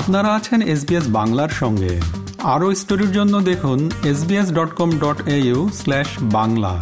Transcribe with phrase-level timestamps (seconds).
[0.00, 2.00] আপনারা আছেন এসবিএস বাংলার সঙ্গে।
[2.54, 5.18] আরও স্টোরির জন্য দেখুন SBS dot com dot
[6.22, 6.72] Bangla.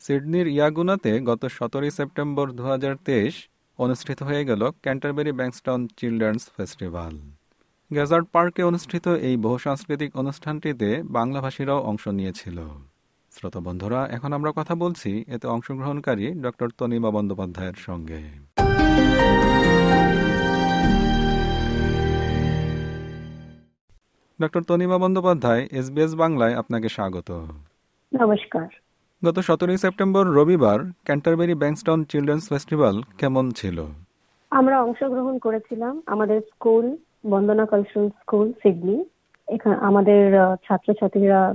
[0.00, 3.34] সিডনির ইয়াগুনাতে গত সতেরোই সেপ্টেম্বর দু হাজার তেইশ
[3.78, 7.14] অনুষ্ঠিত হয়ে গেল Canterbury Bankstown Children's Festival.
[7.90, 12.58] Gazzard পার্কে অনুষ্ঠিত এই বহু সাংস্কৃতিক অনুষ্ঠানটিতে বাংলাভাষীরাও অংশ নিয়েছিল।
[13.32, 18.22] শ্রোতা বন্ধুরা এখন আমরা কথা বলছি, এতে অংশগ্রহণকারী ডক্টর তনিমা বন্দ্যোপাধ্যায়ের সঙ্গে।
[24.42, 27.30] ডক্টর তনিমা বন্দ্যোপাধ্যায় এসবিএস বাংলায় আপনাকে স্বাগত।
[28.20, 28.66] নমস্কার।
[29.24, 33.86] গত সতেরোই সেপ্টেম্বর রবিবার ক্যান্টারবেরি ব্যাংকস্টাউন চিলড্রেন্স ফেস্টিভ্যাল কেমন ছিল?
[34.50, 36.96] আমরা অংশগ্রহণ করেছিলাম আমাদের school
[37.30, 39.04] Bandana cultural school Sydney.
[39.48, 40.32] এখানে আমাদের
[40.66, 41.54] ছাত্রছাত্রীরা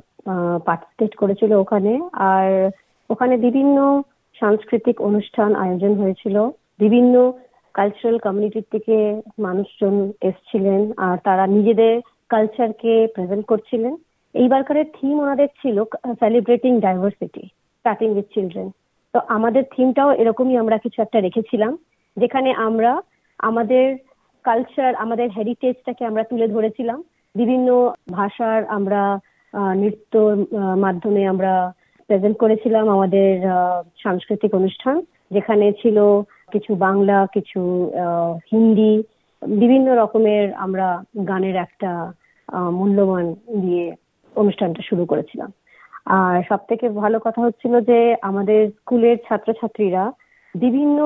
[0.65, 2.71] পার্টিসিপেট করেছিল ওখানে। আর
[3.09, 4.01] ওখানে বিভিন্ন
[4.39, 7.33] সাংস্কৃতিক অনুষ্ঠান আয়োজন হয়েছিল। বিভিন্ন
[7.73, 13.93] কালচারাল কমিউনিটির থেকে মানুষজন এসছিলেন। আর তারা নিজেদের কালচারকে প্রেজেন্ট করছিলেন।
[14.35, 15.77] এইবারকারের থিম ওনাদের ছিল
[16.21, 17.43] celebrating diversity
[17.79, 18.67] starting with children
[19.13, 21.73] তো আমাদের থিমটাও এরকমই আমরা কিছু একটা রেখেছিলাম,
[22.17, 22.91] যেখানে আমরা
[23.39, 23.85] আমাদের
[24.45, 26.99] কালচার আমাদের হেরিটেজটাকে আমরা তুলে ধরেছিলাম।
[27.35, 27.69] বিভিন্ন
[28.17, 29.01] ভাষার আমরা
[29.81, 30.31] নৃত্যর
[30.83, 31.53] মাধ্যমে আমরা
[32.09, 33.31] প্রেজেন্ট করেছিলাম আমাদের
[34.03, 34.95] সাংস্কৃতিক অনুষ্ঠান,
[35.35, 35.97] যেখানে ছিল
[36.53, 37.61] কিছু বাংলা, কিছু
[38.51, 38.93] হিন্দি
[39.61, 40.87] বিভিন্ন রকমের আমরা
[41.29, 41.91] গানের একটা
[42.79, 43.25] মূল্যবান
[43.63, 43.85] দিয়ে
[44.35, 45.49] অনুষ্ঠানটা শুরু করেছিলাম।
[46.19, 50.03] আর সব থেকে ভালো কথা হচ্ছিল যে আমাদের স্কুলের ছাত্রছাত্রীরা
[50.55, 50.99] বিভিন্ন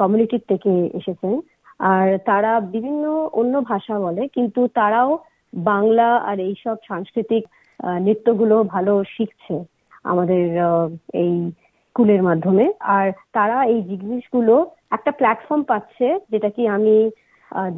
[0.00, 1.34] কমিউনিটির থেকে এসেছেন।
[1.80, 3.04] আর তারা বিভিন্ন
[3.40, 5.10] অন্য ভাষা বলে, কিন্তু তারাও
[5.52, 7.42] বাংলা আর এইসব সাংস্কৃতিক
[8.04, 9.56] নৃত্যগুলো ভালো শিখছে
[10.12, 10.44] আমাদের
[11.22, 11.32] এই
[11.88, 12.66] স্কুলের মাধ্যমে।
[12.96, 14.54] আর তারা এই জিনিসগুলো
[14.96, 16.96] একটা প্ল্যাটফর্ম পাচ্ছে, যেটা কি আমি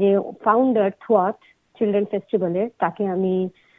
[0.01, 0.11] যে
[0.45, 1.39] ফাউন্ডার থোয়াট
[1.77, 3.35] চিলড্রেন ফেস্টিভ্যালের তাকে আমি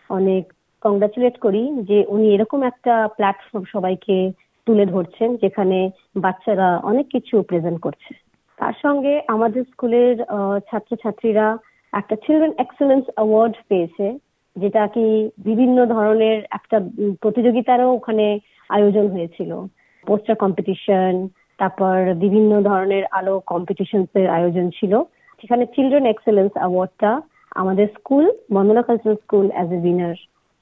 [0.10, 0.44] অনেক
[0.82, 4.18] কংগ্রাচুলেট করি যে উনি এরকম একটা প্ল্যাটফর্ম সবাইকে
[4.68, 5.78] তুলে ধরছেন, যেখানে
[6.16, 8.12] বাচ্চারা অনেক কিছু প্রেজেন্ট করছে।
[8.58, 10.16] তার সঙ্গে আমাদের স্কুলের
[10.70, 11.48] ছাত্রছাত্রীরা
[11.94, 14.08] একটা চিলড্রেন এক্সেলেন্স অ্যাওয়ার্ড পেয়েছে,
[14.56, 15.06] যেটা কি
[15.50, 16.78] বিভিন্ন ধরনের একটা
[17.22, 18.26] প্রতিযোগিতারও ওখানে
[18.70, 19.52] আয়োজন হয়েছিল।
[20.08, 21.14] পোস্টার কম্পিটিশন
[21.58, 24.94] তারপর বিভিন্ন ধরনের আলো কম্পিটিশনস এর আয়োজন ছিল।
[25.40, 27.12] সেখানে চিলড্রেন এক্সেলেন্স অ্যাওয়ার্ডটা
[27.62, 30.16] আমাদের school Bandana cultural school as a winner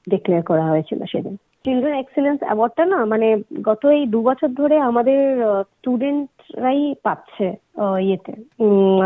[0.06, 1.34] declare করা হয়েছিল সেদিন।
[1.64, 3.28] চিলড্রেন এক্সেলেন্স অ্যাওয়ার্ডটা না মানে
[3.68, 5.20] গত এই দু বছর ধরে আমাদের
[5.70, 7.46] স্টুডেন্টরাই পাচ্ছে
[8.06, 8.32] ইয়েতে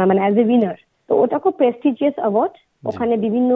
[0.09, 0.77] মানে অ্যাজ এ উইনার
[1.09, 3.51] তো ওটা খুব প্রেস্টিজিয়াস অ্যাওয়ার্ড ওখানে বিভিন্ন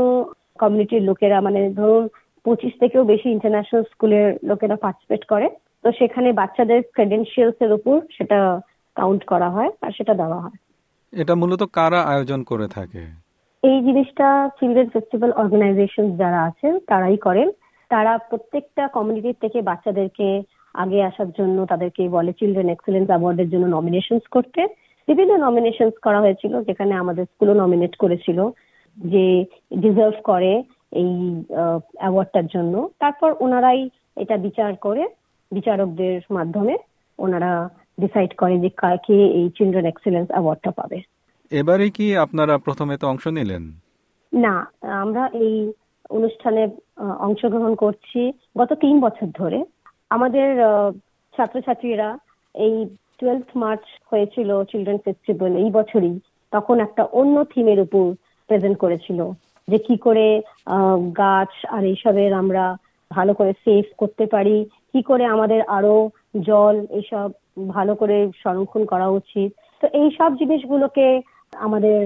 [0.58, 2.04] কমিউনিটির লোকেরা মানে ধরুন
[2.46, 5.46] পঁচিশ থেকেও বেশি ইন্টারন্যাশনাল স্কুলের লোকেরা পার্টিসিপেট করে।
[5.84, 8.38] তো সেখানে বাচ্চাদের ক্রেডেন্সিয়ালস এর উপর সেটা
[8.96, 10.56] কাউন্ট করা হয় আর সেটা দেওয়া হয়।
[11.22, 13.02] এটা মূলত কারা আয়োজন করে থাকে?
[13.62, 14.28] এই জিনিসটা
[14.58, 17.48] চিলড্রেন ফেস্টিভ্যাল অর্গানাইজেশন যারা আছেন, তারাই করেন।
[17.90, 20.28] তারা প্রত্যেকটা কমিউনিটির থেকে বাচ্চাদেরকে
[20.74, 24.60] আগে আসার জন্য তাদেরকে বলে চিলড্রেন এক্সেলেন্স অ্যাওয়ার্ডের জন্য নমিনেশনস করতে।
[25.08, 28.38] বিভিন্ন নমিনেশনস করা হয়েছিল, যেখানে আমাদের স্কুলও নমিনেট করেছিল
[28.96, 29.26] যে
[29.84, 30.52] ডিজার্ভ করে
[31.02, 31.12] এই
[32.02, 33.80] অ্যাওয়ার্ডটার জন্য। তারপর ওনারাই
[34.22, 35.02] এটা বিচার করে,
[35.52, 36.74] বিচারকদের মাধ্যমে
[37.18, 37.52] ওনারা
[37.98, 40.98] ডিসাইড করে যে কে এই চিলড্রেন এক্সেলেন্স অ্যাওয়ার্ডটা পাবে।
[41.52, 43.64] এবারে কি আপনারা প্রথমে তো অংশ নিলেন?
[44.32, 44.54] না
[45.04, 45.56] আমরা এই
[46.10, 46.62] অনুষ্ঠানে
[47.18, 48.20] অংশগ্রহণ করছি
[48.58, 49.58] গত তিন বছর ধরে।
[50.10, 50.48] আমাদের
[51.34, 52.08] ছাত্রছাত্রীরা
[52.54, 52.74] এই
[53.18, 56.14] টুয়েলথ মার্চ হয়েছিল চিলড্রেন ফেস্টিভ্যাল এই বছরই
[56.52, 58.04] তখন একটা অন্য থিমের উপর
[58.48, 59.20] প্রেজেন্ট করেছিল
[59.68, 60.26] যে কি করে
[61.18, 62.64] গাছ আর এইসবের আমরা
[63.10, 64.56] ভালো করে সেভ করতে পারি
[64.92, 65.96] কি করে আমাদের আরও
[66.40, 69.50] জল এসব ভালো করে সংরক্ষণ করা উচিত।
[69.82, 71.06] তো এই সব জিনিসগুলোকে
[71.52, 71.98] আমাদের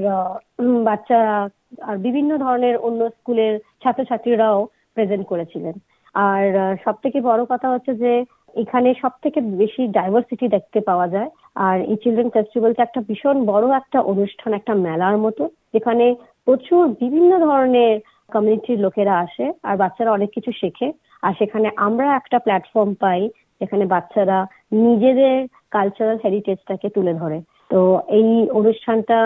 [0.84, 1.49] বাচ্চারা
[1.88, 5.75] আর বিভিন্ন ধরনের অন্য স্কুলের ছাত্রছাত্রীরাও প্রেজেন্ট করেছিলেন।
[6.15, 8.25] আর সব থেকে বড় কথা হচ্ছে যে,
[8.55, 13.66] এখানে সব থেকে বেশি ডাইভার্সিটি দেখতে পাওয়া যায়। আর এই চিলড্রেন ফেস্টিভ্যালটা একটা ভীষণ বড়
[13.77, 16.15] একটা অনুষ্ঠান, একটা মেলার মতো। যেখানে
[16.45, 18.01] প্রচুর বিভিন্ন ধরনের
[18.33, 20.92] কমিউনিটির লোকেরা আসে, আর বাচ্চারা অনেক কিছু শেখে।
[21.22, 23.28] আর সেখানে আমরা একটা প্ল্যাটফর্ম পাই
[23.60, 24.39] যেখানে বাচ্চারা
[24.86, 25.36] নিজেদের
[25.77, 27.39] কালচারাল হেরিটেজটাকে তুলে ধরে।
[27.72, 27.80] তো
[28.18, 28.28] এই
[28.60, 29.18] অনুষ্ঠানটা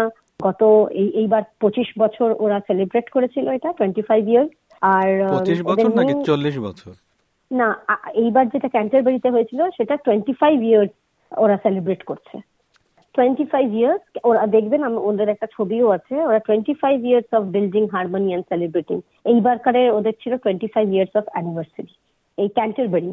[0.46, 0.62] গত
[1.20, 4.52] এইবার পঁচিশ বছর ওরা সেলিব্রেট করেছিল এটা টোয়েন্টি ফাইভ ইয়ার্স
[4.96, 6.92] আর পঁচিশ বছর নাকি চল্লিশ বছর?
[7.50, 7.68] না
[8.24, 10.92] এইবার যেটা ক্যান্টারবেরিতে হয়েছিল সেটা টোয়েন্টি ফাইভ ইয়ার্স
[11.32, 12.36] ওরা সেলিব্রেট করছে।
[13.14, 17.84] টোয়েন্টি ফাইভ ইয়ার্স ওরা দেখবেন ওদের একটা ছবিও আছে ওরা twenty five years of building
[17.94, 18.96] harmony and celebrating
[19.32, 21.94] এইবারকারে ওদের ছিল twenty five years of anniversary
[22.38, 23.10] এই ক্যান্টারবেরি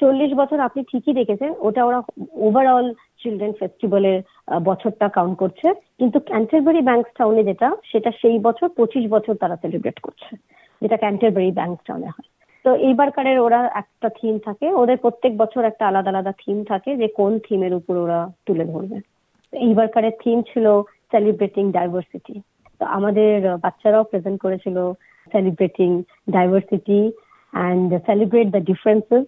[0.00, 2.00] চল্লিশ বছর আপনি ঠিকই দেখেছেন, ওটা ওরা
[2.46, 2.86] ওভারঅল
[3.20, 4.18] চিলড্রেন ফেস্টিভ্যালের
[4.68, 5.66] বছরটা কাউন্ট করছে।
[5.98, 7.10] কিন্তু ক্যান্টারবেরি ব্যাংকস
[7.50, 10.30] যেটা, সেটা সেই বছর পঁচিশ বছর তারা সেলিব্রেট করছে,
[10.82, 12.28] যেটা ক্যান্টারবেরি ব্যাংকস হয়।
[12.64, 17.08] তো এইবারকারের ওরা একটা থিম থাকে, ওদের প্রত্যেক বছর একটা আলাদা আলাদা থিম থাকে যে
[17.18, 18.96] কোন থিমের উপর ওরা তুলে ধরবে।
[19.52, 20.66] এইবারকারের থিম ছিল
[21.10, 22.34] সেলিব্রেটিং ডাইভার্সিটি
[22.80, 23.32] তো আমাদের
[23.64, 24.76] বাচ্চারাও প্রেজেন্ট করেছিল
[25.32, 25.90] celebrating
[26.30, 27.00] diversity
[27.52, 29.24] and celebrate the differences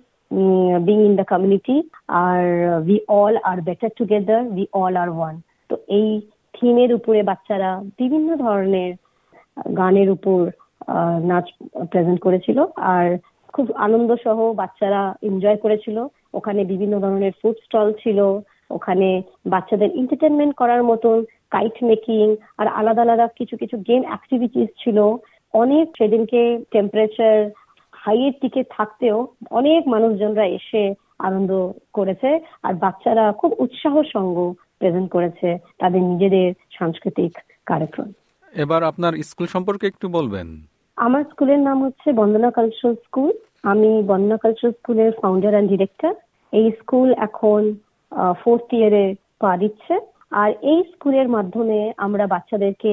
[0.86, 1.76] being in the community
[2.24, 2.42] R
[2.88, 5.34] we all are better together we all are one
[5.70, 6.08] তো এই
[6.54, 7.70] থিমের উপরে বাচ্চারা
[8.00, 8.92] বিভিন্ন ধরনের
[9.80, 10.40] গানের উপর
[11.30, 11.46] নাচ
[11.90, 12.58] প্রেজেন্ট করেছিল,
[12.94, 13.06] আর
[13.54, 15.96] খুব আনন্দ সহ বাচ্চারা এনজয় করেছিল।
[16.38, 18.18] ওখানে বিভিন্ন ধরনের ফুড স্টল ছিল,
[18.76, 19.08] ওখানে
[19.52, 21.16] বাচ্চাদের এন্টারটেনমেন্ট করার মতন
[21.54, 22.24] কাইট মেকিং
[22.60, 24.98] আর আলাদা আলাদা কিছু কিছু গেম অ্যাক্টিভিটিস ছিল।
[25.54, 26.42] অনেক সেদিনকে
[26.74, 27.36] টেম্পারেচার
[28.06, 29.18] হাইয়ের দিকে থাকতেও
[29.60, 30.82] অনেক মানুষজনরা এসে
[31.26, 31.50] আনন্দ
[31.96, 32.30] করেছে
[32.66, 34.36] আর বাচ্চারা খুব উৎসাহ সঙ্গ
[34.80, 35.48] প্রেজেন্ট করেছে
[35.80, 36.48] তাদের নিজেদের
[36.78, 37.32] সাংস্কৃতিক
[37.70, 38.08] কার্যক্রম।
[38.52, 40.48] এবার আপনার স্কুল সম্পর্কে একটু বলবেন।
[40.98, 43.32] আমার স্কুলের নাম হচ্ছে বন্দনা কালচারাল স্কুল
[43.72, 46.12] আমি বন্দনা কালচারাল স্কুলের ফাউন্ডার অ্যান্ড ডিরেক্টর
[46.52, 47.60] এই স্কুল এখন
[48.40, 49.04] ফোর্থ ইয়ারে
[49.42, 49.94] পা দিচ্ছে।
[50.42, 52.92] আর এই স্কুলের মাধ্যমে আমরা বাচ্চাদেরকে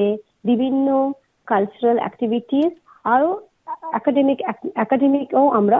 [0.50, 0.86] বিভিন্ন
[1.48, 2.72] কালচারাল অ্যাক্টিভিটিস
[3.14, 3.30] আরও
[3.92, 4.38] একাডেমিক
[4.84, 5.78] একাডেমিকও আমরা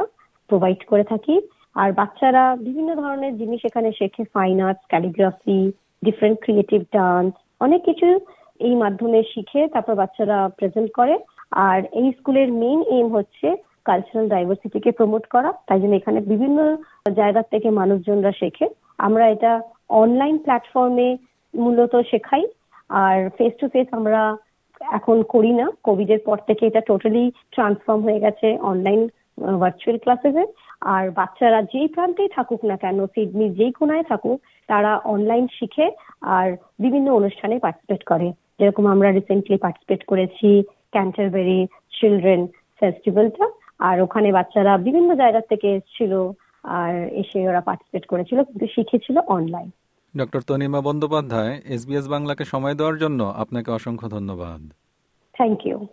[0.51, 1.35] প্রোভাইড করে থাকি।
[1.77, 5.61] আর বাচ্চারা বিভিন্ন ধরনের জিনিস এখানে শেখে fine arts calligraphy
[6.03, 8.09] different creative dance অনেক কিছু
[8.61, 11.15] এই মাধ্যমে শিখে তারপর বাচ্চারা প্রেজেন্ট করে।
[11.69, 13.49] আর এই স্কুলের মেইন এম হচ্ছে
[13.85, 16.59] কালচারাল ডাইভার্সিটিকে প্রমোট করা। তাই জন্য এখানে বিভিন্ন
[17.21, 18.67] জায়গা থেকে মানুষজনরা শেখে।
[18.99, 19.53] আমরা এটা
[20.03, 21.09] অনলাইন প্ল্যাটফর্মে
[21.55, 22.45] মূলত শেখাই।
[22.91, 24.21] আর ফেস টু ফেস আমরা
[24.99, 29.01] এখন করি না। কোভিড এর পর থেকে এটা টোটালি ট্রান্সফর্ম হয়ে গেছে অনলাইন
[29.63, 30.45] ভার্চুয়াল ক্লাসেসে
[30.95, 34.39] আর বাচ্চারা যেই প্রান্তেই থাকুক না কেন, সিডনি যেই কোনায় থাকুক,
[34.69, 35.87] তারা অনলাইন শিখে
[36.37, 36.49] আর
[36.85, 38.29] বিভিন্ন অনুষ্ঠানে পার্টিসিপেট করে।
[38.59, 40.49] যেরকম আমরা রিসেন্টলি পার্টিসিপেট করেছি
[40.95, 41.61] ক্যান্টারবেরি
[41.97, 42.43] চিলড্রেন
[42.81, 43.47] ফেস্টিভ্যালটা
[43.89, 46.13] আর ওখানে বাচ্চারা বিভিন্ন জায়গা থেকে এসেছিল
[46.79, 46.93] আর
[47.23, 49.69] এসে ওরা পার্টিসিপেট করেছিল, কিন্তু শিখেছিল online
[50.17, 54.61] doctor Tanima Bandyopadhyay SBS বাংলাকে সময় দেওয়ার জন্য আপনাকে অসংখ্য ধন্যবাদ।
[55.35, 55.87] থ্যাংক ইউ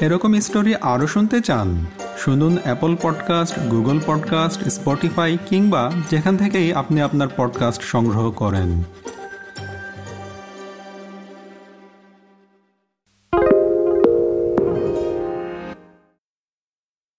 [0.00, 1.68] এরকম স্টোরি আরও শুনতে চান
[2.18, 8.82] শুনুন Apple podcast Google podcast Spotify কিংবা যেখান থেকেই আপনি আপনার পডকাস্ট সংগ্রহ করেন।